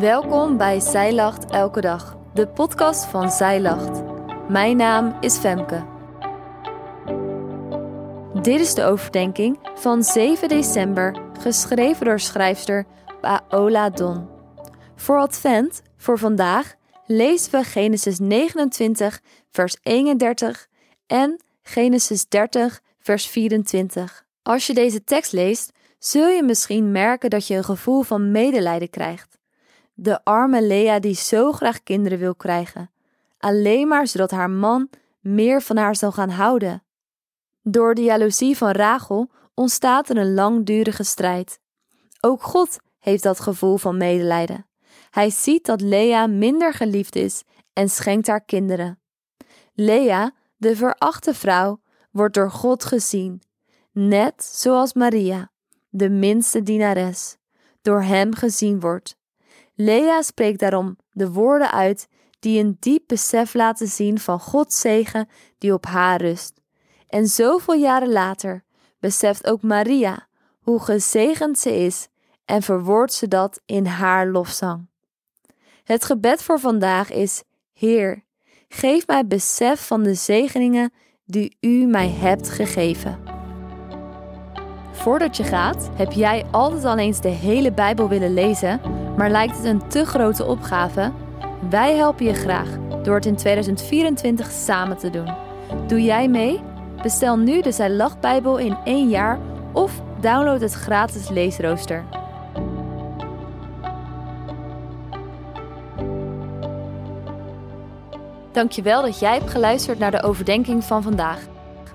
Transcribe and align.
Welkom 0.00 0.56
bij 0.56 0.80
Zij 0.80 1.12
Lacht 1.12 1.50
Elke 1.50 1.80
Dag, 1.80 2.16
de 2.34 2.48
podcast 2.48 3.04
van 3.04 3.30
Zij 3.30 3.60
Lacht. 3.60 4.02
Mijn 4.48 4.76
naam 4.76 5.16
is 5.20 5.36
Femke. 5.36 5.84
Dit 8.42 8.60
is 8.60 8.74
de 8.74 8.84
overdenking 8.84 9.58
van 9.74 10.02
7 10.02 10.48
december, 10.48 11.22
geschreven 11.40 12.04
door 12.04 12.20
schrijfster 12.20 12.86
Paola 13.20 13.90
Don. 13.90 14.28
Voor 14.96 15.18
Advent, 15.18 15.82
voor 15.96 16.18
vandaag, 16.18 16.74
lezen 17.06 17.50
we 17.50 17.64
Genesis 17.64 18.18
29, 18.18 19.20
vers 19.50 19.76
31 19.82 20.66
en 21.06 21.40
Genesis 21.62 22.28
30, 22.28 22.80
vers 22.98 23.26
24. 23.26 24.24
Als 24.42 24.66
je 24.66 24.74
deze 24.74 25.04
tekst 25.04 25.32
leest, 25.32 25.72
zul 25.98 26.28
je 26.28 26.42
misschien 26.42 26.92
merken 26.92 27.30
dat 27.30 27.46
je 27.46 27.54
een 27.54 27.64
gevoel 27.64 28.02
van 28.02 28.30
medelijden 28.30 28.90
krijgt. 28.90 29.35
De 29.98 30.24
arme 30.24 30.62
Lea 30.62 30.98
die 30.98 31.14
zo 31.14 31.52
graag 31.52 31.82
kinderen 31.82 32.18
wil 32.18 32.34
krijgen, 32.34 32.90
alleen 33.38 33.88
maar 33.88 34.06
zodat 34.06 34.30
haar 34.30 34.50
man 34.50 34.90
meer 35.20 35.62
van 35.62 35.76
haar 35.76 35.96
zal 35.96 36.12
gaan 36.12 36.30
houden. 36.30 36.82
Door 37.62 37.94
de 37.94 38.02
jaloezie 38.02 38.56
van 38.56 38.70
Rachel 38.70 39.30
ontstaat 39.54 40.08
er 40.08 40.16
een 40.16 40.34
langdurige 40.34 41.04
strijd. 41.04 41.60
Ook 42.20 42.42
God 42.42 42.76
heeft 42.98 43.22
dat 43.22 43.40
gevoel 43.40 43.76
van 43.76 43.96
medelijden. 43.96 44.66
Hij 45.10 45.30
ziet 45.30 45.66
dat 45.66 45.80
Lea 45.80 46.26
minder 46.26 46.74
geliefd 46.74 47.16
is 47.16 47.42
en 47.72 47.88
schenkt 47.88 48.26
haar 48.26 48.44
kinderen. 48.44 49.00
Lea, 49.72 50.34
de 50.56 50.76
verachte 50.76 51.34
vrouw, 51.34 51.80
wordt 52.10 52.34
door 52.34 52.50
God 52.50 52.84
gezien, 52.84 53.42
net 53.92 54.44
zoals 54.44 54.92
Maria, 54.92 55.50
de 55.88 56.10
minste 56.10 56.62
dienares, 56.62 57.36
door 57.82 58.02
hem 58.02 58.34
gezien 58.34 58.80
wordt. 58.80 59.16
Lea 59.76 60.22
spreekt 60.22 60.60
daarom 60.60 60.96
de 61.12 61.30
woorden 61.30 61.72
uit 61.72 62.08
die 62.38 62.60
een 62.60 62.76
diep 62.80 63.02
besef 63.06 63.54
laten 63.54 63.86
zien 63.86 64.18
van 64.18 64.40
Gods 64.40 64.80
zegen 64.80 65.28
die 65.58 65.72
op 65.72 65.86
haar 65.86 66.20
rust. 66.20 66.60
En 67.08 67.26
zoveel 67.26 67.74
jaren 67.74 68.12
later 68.12 68.64
beseft 69.00 69.46
ook 69.46 69.62
Maria 69.62 70.26
hoe 70.60 70.80
gezegend 70.80 71.58
ze 71.58 71.84
is 71.84 72.08
en 72.44 72.62
verwoordt 72.62 73.12
ze 73.12 73.28
dat 73.28 73.60
in 73.66 73.86
haar 73.86 74.26
lofzang. 74.26 74.88
Het 75.84 76.04
gebed 76.04 76.42
voor 76.42 76.60
vandaag 76.60 77.10
is: 77.10 77.42
Heer, 77.72 78.24
geef 78.68 79.06
mij 79.06 79.26
besef 79.26 79.86
van 79.86 80.02
de 80.02 80.14
zegeningen 80.14 80.92
die 81.24 81.56
U 81.60 81.86
mij 81.86 82.10
hebt 82.10 82.50
gegeven. 82.50 83.18
Voordat 84.92 85.36
je 85.36 85.44
gaat, 85.44 85.90
heb 85.92 86.12
jij 86.12 86.44
altijd 86.50 86.84
al 86.84 86.98
eens 86.98 87.20
de 87.20 87.28
hele 87.28 87.72
Bijbel 87.72 88.08
willen 88.08 88.34
lezen, 88.34 88.80
maar 89.16 89.30
lijkt 89.30 89.56
het 89.56 89.64
een 89.64 89.88
te 89.88 90.04
grote 90.04 90.44
opgave? 90.44 91.12
Wij 91.70 91.96
helpen 91.96 92.24
je 92.24 92.34
graag 92.34 92.68
door 93.02 93.14
het 93.14 93.26
in 93.26 93.36
2024 93.36 94.50
samen 94.50 94.96
te 94.96 95.10
doen. 95.10 95.34
Doe 95.86 96.02
jij 96.02 96.28
mee? 96.28 96.60
Bestel 97.02 97.36
nu 97.36 97.60
de 97.60 97.72
Zij 97.72 97.90
Lacht 97.90 98.20
Bijbel 98.20 98.58
in 98.58 98.76
één 98.84 99.08
jaar 99.08 99.38
of 99.72 100.02
download 100.20 100.60
het 100.60 100.72
gratis 100.72 101.28
leesrooster. 101.28 102.04
Dankjewel 108.52 109.02
dat 109.02 109.18
jij 109.18 109.32
hebt 109.32 109.50
geluisterd 109.50 109.98
naar 109.98 110.10
de 110.10 110.22
overdenking 110.22 110.84
van 110.84 111.02
vandaag. 111.02 111.38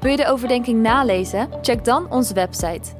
Wil 0.00 0.10
je 0.10 0.16
de 0.16 0.26
overdenking 0.26 0.82
nalezen? 0.82 1.48
Check 1.62 1.84
dan 1.84 2.10
onze 2.10 2.34
website. 2.34 2.99